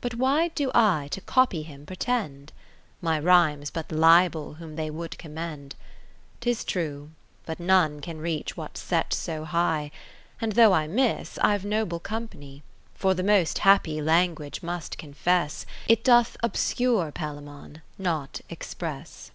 But 0.00 0.14
why 0.14 0.46
do 0.46 0.70
I 0.76 1.08
to 1.10 1.20
copy 1.20 1.64
him 1.64 1.86
pretend? 1.86 2.52
My 3.00 3.18
rhymes 3.18 3.68
but 3.68 3.90
libel 3.90 4.54
whom 4.54 4.76
they 4.76 4.90
would 4.90 5.18
commend. 5.18 5.74
'Tis 6.40 6.62
true; 6.62 7.10
but 7.46 7.58
none 7.58 8.00
can 8.00 8.18
reach 8.20 8.56
what's 8.56 8.80
set 8.80 9.12
so 9.12 9.44
high; 9.44 9.90
And 10.40 10.52
though 10.52 10.72
I 10.72 10.86
miss, 10.86 11.36
Fve 11.38 11.64
noble 11.64 11.98
company: 11.98 12.62
For 12.94 13.12
the 13.12 13.24
most 13.24 13.58
happy 13.58 14.00
language 14.00 14.62
must 14.62 14.98
confess. 14.98 15.66
It 15.88 16.04
doth 16.04 16.36
obscure 16.44 17.10
Palaemon, 17.10 17.82
not 17.98 18.42
express. 18.48 19.32